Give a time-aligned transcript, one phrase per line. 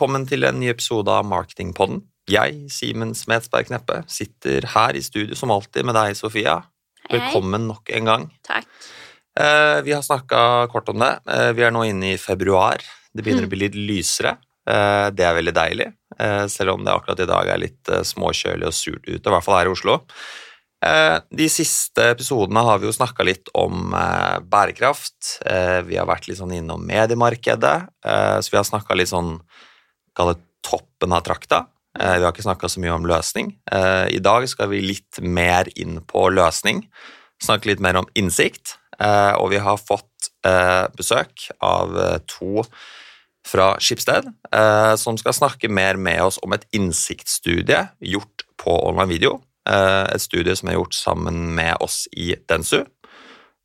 [0.00, 1.98] Velkommen til en ny episode av Marketingpodden.
[2.32, 6.54] Jeg, Simen Smetsberg Kneppe, sitter her i studio som alltid med deg, Sofia.
[7.02, 7.18] Hei.
[7.18, 8.24] Velkommen nok en gang.
[8.48, 8.64] Takk.
[9.36, 10.40] Eh, vi har snakka
[10.72, 11.10] kort om det.
[11.28, 12.80] Eh, vi er nå inne i februar.
[13.12, 14.38] Det begynner å bli litt lysere.
[14.64, 18.00] Eh, det er veldig deilig, eh, selv om det akkurat i dag er litt eh,
[18.00, 20.00] småkjølig og surt ute, i hvert fall her i Oslo.
[20.80, 23.92] Eh, De siste episodene har vi jo snakka litt om
[24.48, 25.42] bærekraft.
[25.44, 29.36] Vi har vært litt sånn innom mediemarkedet, så vi har snakka litt sånn
[30.16, 31.64] kalle toppen av trakta.
[31.98, 33.54] Eh, vi har ikke snakka så mye om løsning.
[33.72, 36.84] Eh, I dag skal vi litt mer inn på løsning.
[37.42, 38.76] Snakke litt mer om innsikt.
[39.00, 40.06] Eh, og vi har fått
[40.96, 41.92] besøk av
[42.24, 42.62] to
[43.44, 44.30] fra Skipsted,
[44.96, 49.34] som skal snakke mer med oss om et innsiktsstudie gjort på online video.
[49.68, 52.86] Et studie som er gjort sammen med oss i Densu.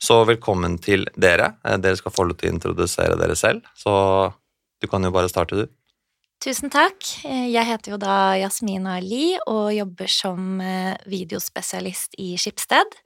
[0.03, 1.53] Så velkommen til dere.
[1.63, 3.95] Dere skal få lov til å introdusere dere selv, så
[4.83, 5.71] du kan jo bare starte, du.
[6.45, 7.01] Tusen takk.
[7.25, 12.97] Eh, Jeg heter jo da Jasmina Ali og jobber som eh, videospesialist i Skipsted.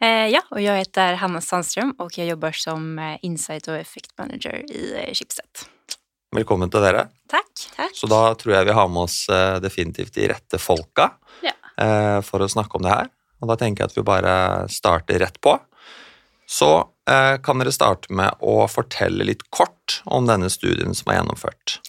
[0.00, 4.72] Eh, ja, och jag heter Hanna Sandström och jag jobbar som Insight och Effect Manager
[4.72, 5.68] i eh, Chipset.
[6.32, 7.08] Velkommen til dere.
[7.28, 7.50] Tack.
[7.76, 7.92] Takk.
[7.94, 9.26] Så da tror jeg vi har med oss
[9.60, 11.10] definitivt de rette folka
[11.42, 11.52] Ja.
[12.22, 13.08] for å snakke om det her.
[13.42, 14.34] Og da tenker jeg at vi bare
[14.70, 15.56] starter rett på.
[16.46, 16.68] Så
[17.10, 21.80] Eh, kan dere starte med å fortelle litt kort om denne studien som er gjennomført.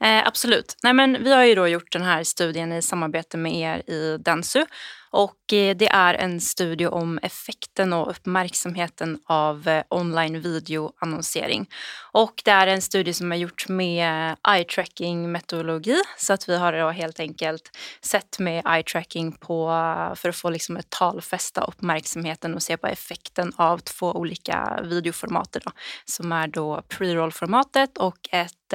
[0.00, 0.76] Eh, absolut.
[0.82, 4.18] Nej, men vi har ju då gjort den här studien i samarbete med er i
[4.18, 4.64] Densu.
[5.10, 11.66] Och eh, det är en studie om effekten och uppmärksamheten av eh, online videoannonsering.
[12.12, 15.96] Och det är en studie som är gjort med eye tracking metodologi.
[16.18, 20.36] Så att vi har då helt enkelt sett med eye tracking på, eh, för att
[20.36, 25.62] få liksom ett talfästa uppmärksamheten och se på effekten av två olika videoformater.
[25.64, 25.70] Då,
[26.04, 28.72] som är då pre-roll-formatet och ett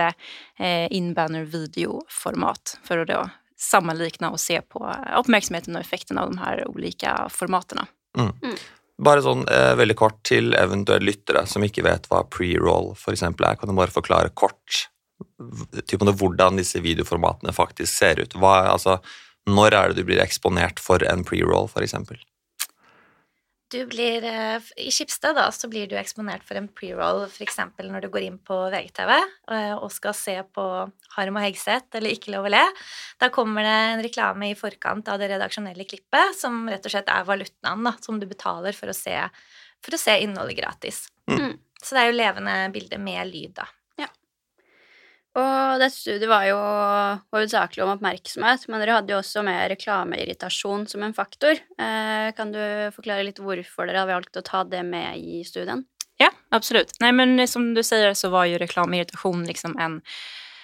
[0.60, 3.30] eh, in-banner videoformat för att då
[3.64, 7.88] sammanlikna och se på uppmärksamheten och effekten av de här olika formaterna.
[9.04, 13.58] Bare sånn eh, veldig kort til eventuelle lyttere som ikke vet hva pre-roll eksempel er.
[13.58, 14.84] Kan du bare forklare kort
[15.88, 18.36] typ det, hvordan disse videoformatene faktisk ser ut?
[18.38, 19.00] Hva, altså,
[19.50, 22.20] når er det du blir eksponert for en pre-roll, eksempel?
[23.74, 27.58] Du blir, eh, I Skipsted da, så blir du eksponert for en pre-roll f.eks.
[27.82, 30.66] når du går inn på VGTV eh, og skal se på
[31.16, 32.62] Harm og Hegseth eller Ikke lov å le.
[33.18, 37.10] Da kommer det en reklame i forkant av det redaksjonelle klippet, som rett og slett
[37.10, 39.16] er valutaen da, som du betaler for å se,
[39.82, 41.08] for å se innholdet gratis.
[41.32, 41.58] Mm.
[41.82, 43.66] Så det er jo levende bilder med lyd, da.
[45.34, 46.58] Og dette studiet var jo
[47.34, 51.58] hovedsakelig om oppmerksomhet, men dere hadde jo også med reklameirritasjon som en faktor.
[51.58, 52.62] Eh, kan du
[52.94, 55.86] forklare litt hvorfor dere har valgt å ta det med i studien?
[56.22, 56.94] Ja, absolut.
[57.00, 60.02] Nej, men som du säger så var ju reklamirritation liksom en,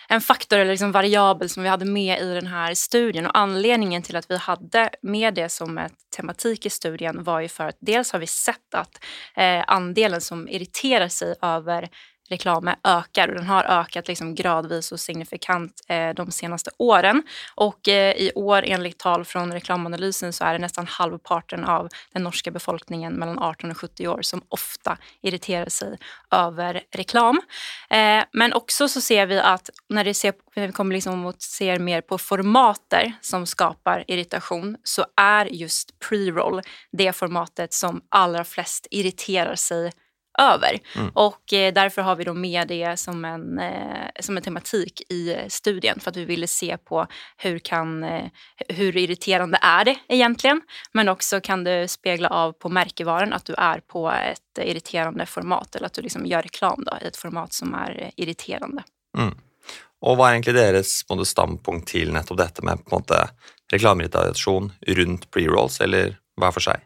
[0.10, 3.26] en faktor eller liksom variabel som vi hade med i den här studien.
[3.26, 7.48] Och anledningen till att vi hade med det som ett tematik i studien var ju
[7.48, 9.04] för att dels har vi sett att
[9.36, 11.90] eh, andelen som irriterar sig över
[12.30, 17.24] reklam ökar och den har ökat liksom gradvis och signifikant eh, de senaste åren.
[17.56, 22.24] Och eh, i år enligt tal från reklamanalysen så är det nästan halvparten av den
[22.24, 25.98] norska befolkningen mellan 18 och 70 år som ofta irriterar sig
[26.32, 27.42] över reklam.
[27.90, 31.42] Eh, men också så ser vi att när, det ser, när vi kommer liksom mot
[31.42, 38.44] ser mer på formater som skapar irritation så är just pre-roll det formatet som allra
[38.44, 39.92] flest irriterar sig
[40.40, 40.80] över.
[40.96, 41.12] Mm.
[41.14, 45.36] Och eh, därför har vi då med det som en, eh, som en tematik i
[45.48, 47.08] studien för att vi ville se på
[47.38, 48.26] hur, kan, eh,
[48.70, 50.62] hur irriterande är det egentligen
[50.94, 55.76] men också kan det spegla av på märkevaran att du är på ett irriterande format
[55.76, 58.84] eller att du liksom gör reklam då, i ett format som är irriterande.
[59.18, 59.38] Mm.
[60.00, 63.02] Og hva er egentlig deres på en måte, standpunkt til nettopp dette med på en
[63.02, 63.24] måte,
[63.74, 66.86] reklameirritasjon rundt pre-rolls, eller hver for seg?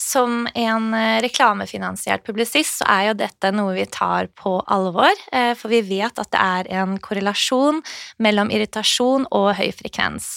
[0.00, 5.52] Som en eh, reklamefinansiert publisist så er jo dette noe vi tar på alvor, eh,
[5.58, 7.82] for vi vet at det er en korrelasjon
[8.24, 10.30] mellom irritasjon og høy frekvens.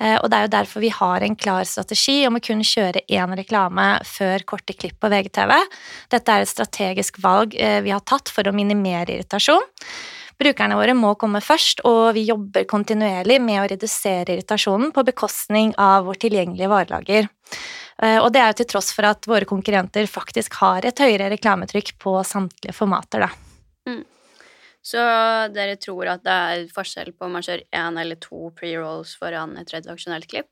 [0.00, 3.04] Eh, og det er jo derfor vi har en klar strategi om å kun kjøre
[3.04, 5.52] én reklame før korte klipp på VGTV.
[6.16, 9.68] Dette er et strategisk valg vi har tatt for å minimere irritasjon.
[10.40, 15.76] Brukerne våre må komme først, og vi jobber kontinuerlig med å redusere irritasjonen på bekostning
[15.76, 17.28] av vårt tilgjengelige varelager.
[17.98, 20.98] Eh, och Og det er jo til tross for at våre konkurrenter faktisk har et
[20.98, 23.28] høyere reklametrykk på samtlige formater, da.
[23.88, 24.04] Mm.
[24.82, 24.98] Så
[25.52, 29.56] dere tror at det er forskjell på om man kjører én eller to pre-rolls foran
[29.60, 30.48] et redaksjonelt klipp?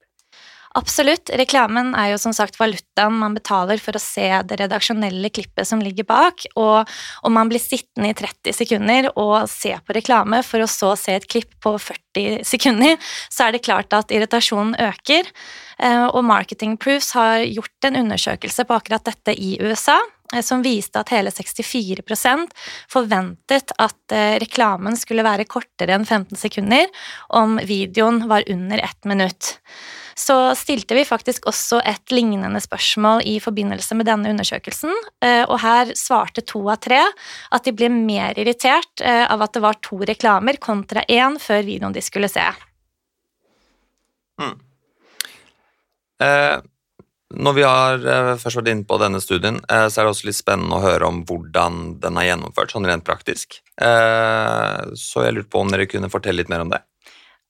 [0.79, 1.33] Absolutt.
[1.35, 5.81] Reklamen er jo som sagt valutaen man betaler for å se det redaksjonelle klippet som
[5.83, 6.45] ligger bak.
[6.55, 6.87] Og
[7.27, 11.17] om man blir sittende i 30 sekunder og se på reklame for å så se
[11.19, 15.27] et klipp på 40 sekunder, så er det klart at irritasjonen øker.
[15.83, 19.97] Eh, och og Marketing Proofs har gjort en undersøkelse på akkurat dette i USA
[20.35, 22.03] eh, som viste at hele 64
[22.89, 26.87] forventet at att eh, reklamen skulle være kortere enn 15 sekunder
[27.29, 29.57] om videoen var under ett minutt
[30.21, 34.93] så stilte vi faktisk også et lignende spørsmål i forbindelse med denne undersøkelsen,
[35.25, 39.57] eh, og her svarte to av tre at de ble mer irritert eh, av at
[39.57, 42.45] det var to reklamer kontra én før videoen de skulle se.
[44.41, 44.59] Mm.
[46.21, 46.61] Eh,
[47.31, 50.29] når vi har eh, først vært inne på denne studien, eh, så er det også
[50.29, 53.61] litt spennende å høre om hvordan den er gjennomført, sånn rent praktisk.
[53.81, 56.83] Eh, så jeg lurte på om dere kunne fortelle litt mer om det.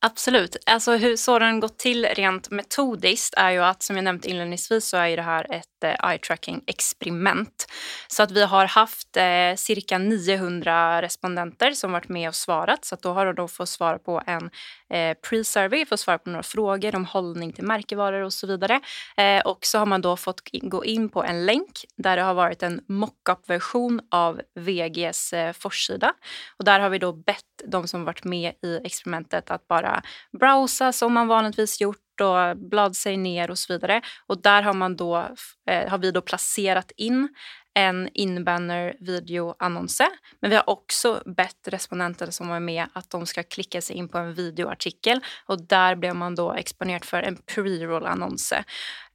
[0.02, 0.56] Absolut.
[0.66, 4.86] Alltså hur så den gått till rent metodiskt är ju att som jag nämnt inledningsvis
[4.88, 7.66] så är ju det här ett Eh, eye tracking experiment.
[8.08, 12.94] Så att vi har haft eh, cirka 900 respondenter som varit med och svarat så
[12.94, 14.50] att då har de då fått svara på en
[14.90, 18.80] eh, pre-survey, fått svara på några frågor om hållning till märkevaror och så vidare.
[19.16, 22.34] Eh, och så har man då fått gå in på en länk där det har
[22.34, 26.12] varit en mockup version av VGs eh, forsida
[26.58, 30.02] och där har vi då bett de som varit med i experimentet att bara
[30.40, 34.00] browsa som man vanligtvis gjort och blad sig ner och så vidare.
[34.26, 35.28] Och där har, man då,
[35.70, 37.28] eh, har vi då placerat in
[37.74, 40.08] en inbanner videoannonse.
[40.40, 44.08] Men vi har också bett respondenter som var med att de ska klicka sig in
[44.08, 48.64] på en videoartikel och där blev man då exponerad för en pre-roll annonse.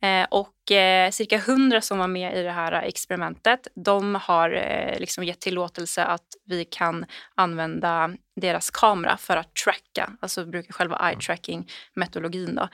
[0.02, 5.00] Eh, och eh, cirka 100 som var med i det här experimentet, de har eh,
[5.00, 7.06] liksom gett tillåtelse att vi kan
[7.36, 12.68] använda deras kamera för att tracka, alltså brukar själva eye tracking metodologin då,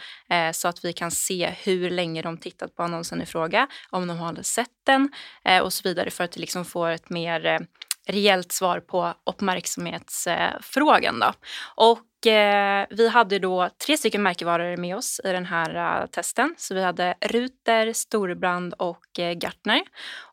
[0.54, 4.18] så att vi kan se hur länge de tittat på annonsen i fråga, om de
[4.18, 5.10] har sett den
[5.64, 7.68] och så vidare för att liksom få ett mer
[8.08, 11.20] reellt svar på uppmärksamhetsfrågan.
[11.20, 11.34] Då.
[11.76, 16.56] Och Eh, vi hade då tre stycken märkevaror med oss i den här uh, testen.
[16.58, 19.82] Så vi hade Ruter, Storbrand och eh, Gartner.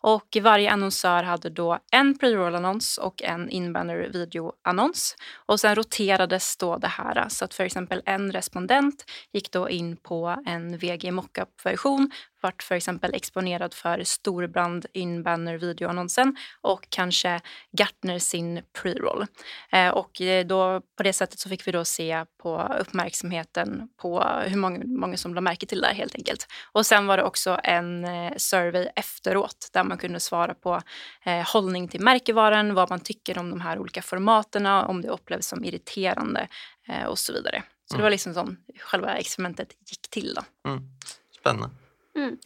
[0.01, 5.17] Och varje annonsör hade då en pre-roll-annons och en inbanner videoannons.
[5.47, 9.97] Och sen roterades då det här så att för exempel en respondent gick då in
[9.97, 12.11] på en VG mockup-version
[12.43, 17.41] varit för exempel exponerad för storbrand inbanner videoannonsen och kanske
[17.73, 19.27] Gartner sin pre-roll.
[19.73, 24.57] Eh, och då, på det sättet så fick vi då se på uppmärksamheten på hur
[24.57, 26.47] många, många som lade märke till det helt enkelt.
[26.73, 30.83] Och sen var det också en eh, survey efteråt där man kunde svara på
[31.25, 35.47] eh, hållning till märkevaran, vad man tycker om de här olika formaterna, om det upplevs
[35.47, 36.49] som irriterande
[36.89, 37.63] eh, och så vidare.
[37.85, 38.01] Så mm.
[38.01, 40.35] det var liksom som själva experimentet gick till.
[40.35, 40.71] Då.
[40.71, 40.83] Mm.
[41.41, 41.88] Spännande.
[42.19, 42.37] Mm.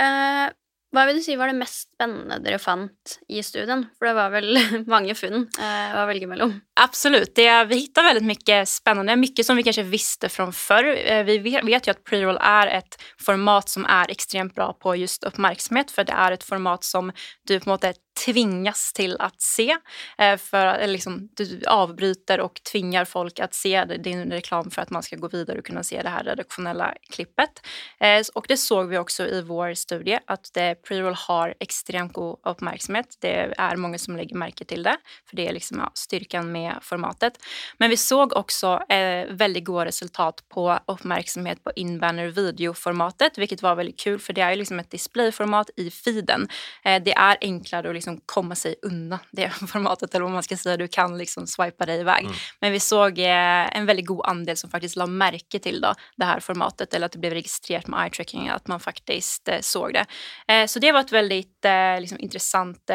[0.00, 0.52] Eh,
[0.94, 3.82] hva vil du si var det mest spennende dere fant i studien?
[3.98, 6.60] For det var väl många funn eh, att välja mellan.
[6.80, 10.96] Absolut, det, vi hittar väldigt mycket spännande, mycket som vi kanske visste från förr.
[11.06, 15.24] Eh, vi vet ju att preroll är ett format som är extremt bra på just
[15.24, 17.12] uppmärksamhet för det är ett format som
[17.46, 19.76] du på en måte tvingas till att se.
[20.18, 25.02] Eh, för liksom, Du avbryter och tvingar folk att se din reklam för att man
[25.02, 27.66] ska gå vidare och kunna se det här redaktionella klippet.
[28.00, 30.50] Eh, och det såg vi också i vår studie att
[30.88, 33.16] pre-roll har extremt god uppmärksamhet.
[33.20, 34.96] Det är många som lägger märke till det
[35.28, 37.32] för det är liksom, ja, styrkan med formatet.
[37.78, 43.74] Men vi såg också eh, väldigt goda resultat på uppmärksamhet på inbanner videoformatet vilket var
[43.74, 46.48] väldigt kul för det är ju liksom ett displayformat i feeden.
[46.84, 50.56] Eh, det är enklare att liksom komma sig undan det formatet eller vad man ska
[50.56, 50.76] säga.
[50.76, 52.24] Du kan liksom swipa dig iväg.
[52.24, 52.36] Mm.
[52.60, 56.24] Men vi såg eh, en väldigt god andel som faktiskt la märke till då, det
[56.24, 59.92] här formatet eller att det blev registrerat med eye tracking, att man faktiskt eh, såg
[59.92, 60.06] det.
[60.54, 61.66] Eh, så det var ett väldigt
[62.00, 62.90] liksom, intressant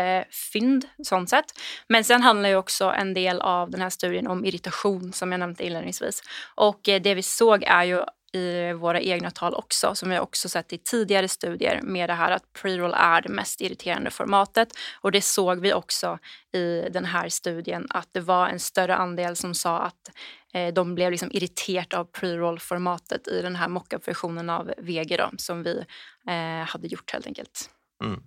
[0.53, 1.45] fynd sånt sätt.
[1.87, 5.39] Men sen handlar ju också en del av den här studien om irritation som jag
[5.39, 6.23] nämnde inledningsvis.
[6.55, 10.73] Och det vi såg är ju i våra egna tal också, som vi också sett
[10.73, 14.67] i tidigare studier med det här att pre-roll är det mest irriterande formatet.
[15.01, 16.19] Och det såg vi också
[16.53, 20.11] i den här studien att det var en större andel som sa att
[20.53, 25.29] eh, de blev liksom irriterade av pre-roll formatet i den här mockup-versionen av VG då,
[25.37, 25.85] som vi
[26.27, 27.69] eh, hade gjort helt enkelt.
[28.03, 28.23] Mm.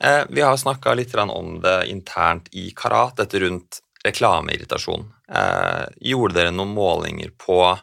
[0.00, 5.12] Eh, vi har snackat lite grann om det internt i Karat, runt reklamirritation.
[5.28, 7.78] Eh, gjorde ni några målningar på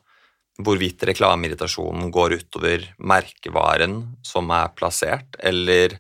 [0.62, 5.98] hvorvidt reklameirritasjonen går utover merkevaren som er plassert, eller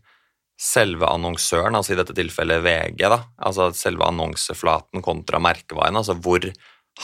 [0.61, 5.97] selve annonsøren, altså i dette tilfellet VG, da, altså selve annonseflaten kontra merkevaren.
[5.97, 6.45] altså Hvor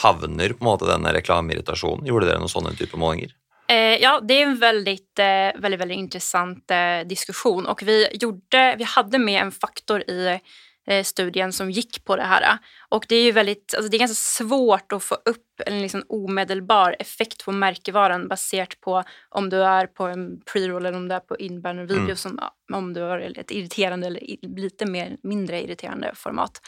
[0.00, 2.06] havner på en måte denne reklameirritasjonen?
[2.06, 3.34] Gjorde dere noen sånne type målinger?
[3.70, 8.74] Eh, ja, det är en väldigt, eh, väldigt, väldigt intressant eh, diskussion och vi, gjorde,
[8.78, 10.40] vi hade med en faktor i
[10.86, 12.42] eh, studien som gick på det här.
[12.42, 12.58] Eh.
[12.90, 16.02] Och det är ju väldigt, alltså det är ganska svårt att få upp en liksom
[16.08, 21.14] omedelbar effekt på märkevaran baserat på om du är på en pre-roll eller om du
[21.14, 22.16] är på inbanner video, mm.
[22.16, 22.40] som,
[22.72, 26.60] om du har ett irriterande eller lite mer, mindre irriterande format.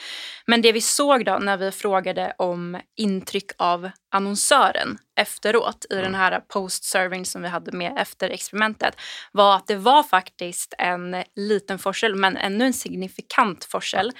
[0.47, 6.05] Men det vi såg då när vi frågade om intryck av annonsören efteråt i mm.
[6.05, 8.97] den här post-surveyn som vi hade med efter experimentet
[9.33, 14.13] var att det var faktiskt en liten forskel, men ännu en signifikant forskel eh,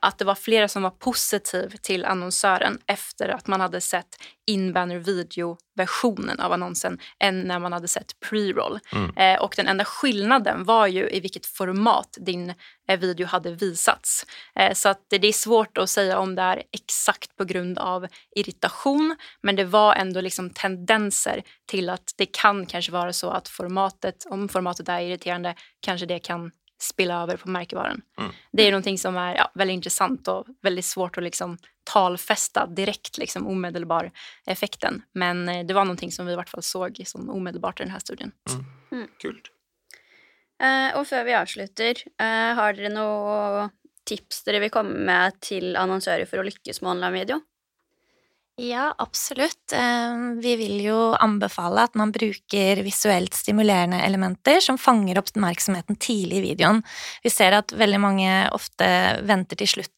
[0.00, 4.98] att det var flera som var positiv till annonsören efter att man hade sett in-banner
[4.98, 8.78] video-versionen av annonsen än när man hade sett pre-roll.
[8.92, 9.16] Mm.
[9.16, 12.54] Eh, och den enda skillnaden var ju i vilket format din
[12.88, 14.26] eh, video hade visats.
[14.54, 17.78] Eh, så att det, det är svårt att säga om det är exakt på grund
[17.78, 18.06] av
[18.36, 23.48] irritation men det var ändå liksom tendenser till att det kan kanske vara så att
[23.48, 28.02] formatet, om formatet är irriterande, kanske det kan spilla över på märkevaran.
[28.18, 28.30] Mm.
[28.52, 33.18] Det är någonting som är ja, väldigt intressant och väldigt svårt att liksom talfästa direkt,
[33.18, 34.10] liksom omedelbar
[34.46, 35.02] effekten.
[35.12, 37.92] Men eh, det var någonting som vi i vart fall såg som omedelbart i den
[37.92, 38.32] här studien.
[38.50, 38.64] Mm.
[38.92, 39.08] Mm.
[39.18, 39.40] Kul.
[40.62, 43.70] Uh, och för vi avslutar, uh, har ni några
[44.04, 47.40] tips ni vill komma med till annonsörer för att lyckas med online video?
[48.58, 49.72] Ja, absolut.
[49.72, 55.96] Ehm, vi vill ju anbefala att man bruker visuellt stimulerande elementer som fångar upp uppmärksamheten
[55.96, 56.82] tidigt i videon.
[57.22, 58.84] Vi ser att väldigt många ofta
[59.22, 59.92] väntar till slutet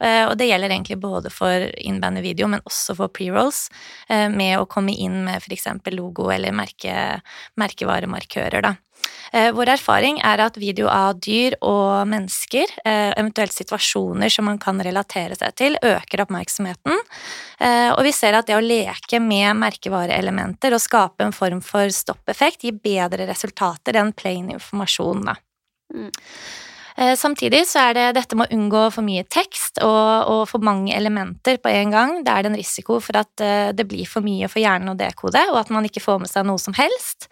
[0.00, 3.70] ehm, och det gäller egentligen både för innbandet video, men också för pre-rolls,
[4.08, 5.66] ehm, med att komma in med f.eks.
[5.84, 7.20] logo eller merke,
[7.56, 8.74] merkevaremarkører, da.
[9.32, 14.58] Eh, vår erfaring er at video av dyr og mennesker, eh, eventuelt situasjoner som man
[14.58, 16.96] kan relatere seg til, øker oppmerksomheten.
[17.60, 21.88] Eh, og vi ser at det å leke med merkevareelementer og skape en form for
[21.88, 25.36] stoppeffekt gir bedre resultater enn plain informasjon.
[25.94, 26.10] Mm.
[26.98, 30.90] Samtidig så er det dette med å unngå for mye tekst og, og, for mange
[30.90, 32.24] elementer på en gang.
[32.24, 35.38] Da er det en risiko for at det blir for mye for hjernen å dekode,
[35.52, 37.30] og at man ikke får med seg noe som helst.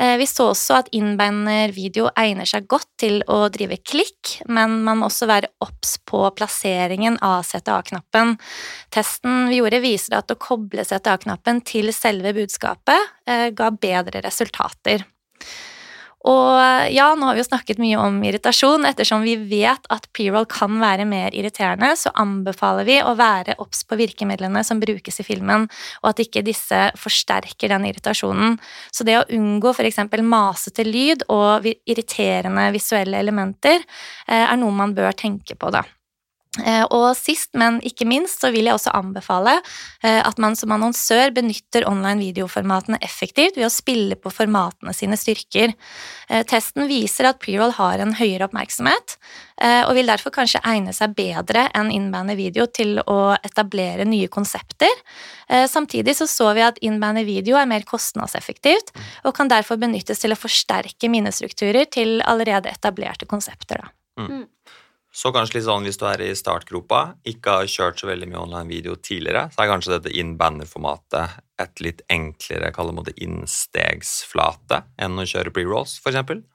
[0.00, 5.02] Eh, vi så også at inbanner-video egner seg godt til å drive klikk, men man
[5.02, 8.38] må også være obs på plasseringen av CTA-knappen.
[8.94, 15.04] Testen vi gjorde, viser at å koble CTA-knappen til selve budskapet eh, ga bedre resultater.
[16.28, 18.84] Og eh, ja, nå har vi jo snakket mye om irritasjon.
[18.88, 23.82] Ettersom vi vet at pre-roll kan være mer irriterende, så anbefaler vi å være obs
[23.88, 25.68] på virkemidlene som brukes i filmen,
[26.02, 28.58] og at ikke disse forsterker den irritasjonen.
[28.92, 30.02] Så det å unngå f.eks.
[30.20, 35.86] masete lyd og irriterende visuelle elementer eh, er noe man bør tenke på, da.
[36.58, 39.52] Eh, og sist, men ikke minst, så vil jeg også anbefale
[40.02, 45.14] eh, at man som annonsør benytter online videoformatene effektivt ved å spille på formatene sine
[45.14, 45.76] styrker.
[46.26, 49.16] Eh, testen viser at preroll har en høyere oppmerksomhet,
[49.60, 54.88] og vil derfor kanskje egne seg bedre enn inbandet video til å etablere nye konsepter.
[55.68, 58.94] Samtidig så, så vi at inbandet video er mer kostnadseffektivt,
[59.28, 63.84] og kan derfor benyttes til å forsterke minnestrukturer til allerede etablerte konsepter.
[63.84, 63.92] Da.
[64.24, 64.46] Mm.
[65.10, 68.42] Så kanskje litt sånn hvis du er i startgropa, ikke har kjørt så veldig mye
[68.44, 75.18] online video tidligere, så er kanskje dette in-banner-formatet et litt enklere kall det innstegsflate enn
[75.18, 76.46] å kjøre pre-rolls, f.eks.?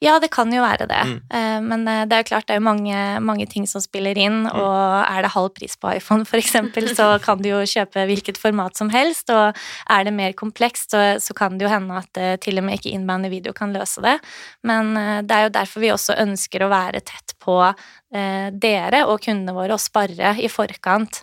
[0.00, 1.00] Ja, det kan jo være det.
[1.04, 1.16] Mm.
[1.28, 4.46] Eh, men eh, det er klart det er mange, mange ting som spiller inn.
[4.46, 4.54] Mm.
[4.56, 6.54] Og er det halv pris på iPhone f.eks.,
[6.96, 9.28] så kan du jo kjøpe hvilket format som helst.
[9.28, 9.52] Og
[9.92, 12.80] er det mer komplekst, så, så kan det jo hende at eh, til og med
[12.80, 14.16] ikke innbandet video kan løse det.
[14.64, 14.94] Men
[15.28, 17.60] det er jo derfor vi også ønsker å være tett på
[18.10, 21.20] dere og kundene våre og spare i forkant.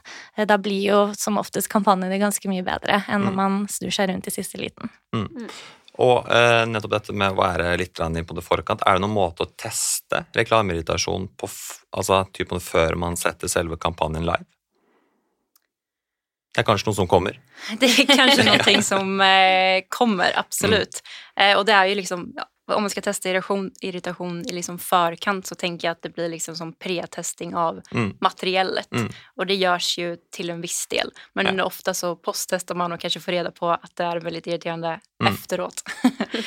[0.48, 3.42] Da blir jo som oftest kampanjene ganske mye bedre enn når mm.
[3.42, 4.94] man snur seg rundt i siste liten.
[5.12, 5.50] Mm.
[5.98, 9.16] Og eh, nettopp dette med å være litt inn på det forkant, er det noen
[9.16, 11.50] måte å teste reklameirritasjon på
[11.98, 14.46] altså typen før man setter selve kampanjen live?
[16.54, 17.40] Det är kanske något som kommer?
[17.80, 21.04] Det är kanske någonting som eh, kommer, absolut.
[21.36, 21.52] Mm.
[21.52, 22.44] Eh, och det är ju liksom, ja,
[22.76, 26.30] om man ska testa irritation, irritation i liksom förkant så tänker jag att det blir
[26.30, 28.18] liksom som pretesting av mm.
[28.20, 28.94] materiellet.
[28.94, 29.12] Mm.
[29.36, 31.12] Och det görs ju till en viss del.
[31.34, 31.64] Men ja.
[31.64, 35.34] ofta så posttestar man och kanske får reda på att det är väldigt irriterande mm.
[35.34, 35.84] efteråt.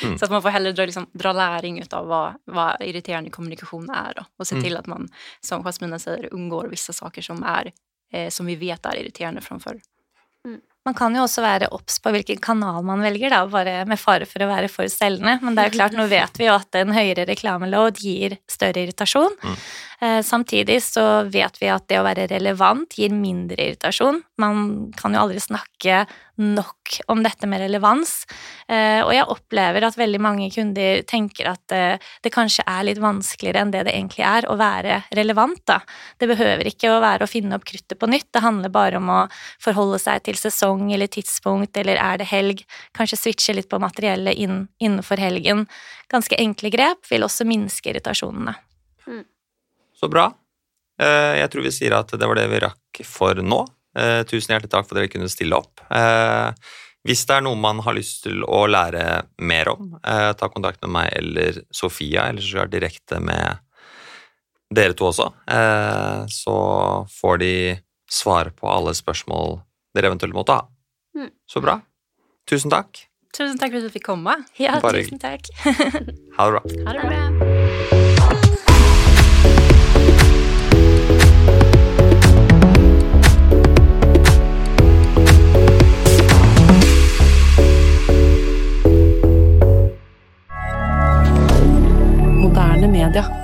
[0.03, 0.17] Mm.
[0.19, 4.13] så att man får hellre dra, liksom, dra läring av vad, vad irriterande kommunikation är
[4.15, 4.25] då.
[4.37, 4.63] och se mm.
[4.63, 5.09] till att man,
[5.39, 7.71] som Jasmina säger, undgår vissa saker som, är,
[8.13, 9.81] eh, som vi vet är irriterande från förr.
[10.45, 10.61] Mm.
[10.87, 14.25] Man kan jo også være obs på hvilken kanal man velger, da, bare med fare
[14.25, 15.37] for å være for selgende.
[15.45, 19.37] Men det er klart, nå vet vi jo at en høyere reklameload gir større irritasjon.
[19.45, 19.59] Mm.
[20.01, 24.23] Eh, samtidig så vet vi at det å være relevant gir mindre irritasjon.
[24.41, 26.07] Man kan jo aldri snakke
[26.41, 28.23] nok om dette med relevans.
[28.65, 33.01] Eh, og jeg opplever at veldig mange kunder tenker at eh, det kanskje er litt
[33.03, 35.77] vanskeligere enn det det egentlig er å være relevant, da.
[36.17, 39.13] Det behøver ikke å være å finne opp kruttet på nytt, det handler bare om
[39.13, 39.21] å
[39.61, 42.63] forholde seg til sesong eller tidspunkt, eller er det helg,
[42.93, 45.67] kanskje switche litt på materiellet inn, innenfor helgen.
[46.11, 48.55] Ganske enkle grep vil også minske irritasjonene.
[50.01, 50.33] Så bra.
[50.99, 53.67] Eh, Jeg tror vi sier at det var det vi rakk for nå.
[53.97, 55.81] Eh, Tusen hjertelig takk for at dere kunne stille opp.
[55.91, 56.51] Eh,
[57.05, 60.91] Hvis det er noe man har lyst til å lære mer om, ta kontakt med
[60.93, 63.57] meg eller Sofia, eller så gjør direkte med
[64.71, 65.31] dere to også.
[65.49, 69.61] Eh, Så får de svar på alle spørsmål
[69.95, 70.67] dere eventuelt måtte ha.
[71.15, 71.29] Mm.
[71.45, 71.79] Så bra.
[72.49, 73.07] Tusen takk.
[73.37, 74.43] Tusen tack för att du fick komma.
[74.57, 75.41] Ja, Bare tusen takk.
[76.37, 76.61] Ha det bra.
[76.85, 78.31] Ha det bra.
[92.41, 93.40] Moderne media.